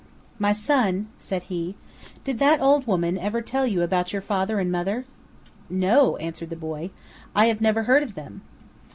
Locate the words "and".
4.59-4.71